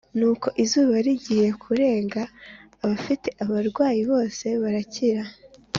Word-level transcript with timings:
Nuko 0.17 0.47
izuba 0.63 0.95
rigiye 1.05 1.47
kurenga 1.63 2.21
abafite 2.83 3.27
abarwayi 3.43 4.01
bose 4.11 4.45
barakira 4.61 5.23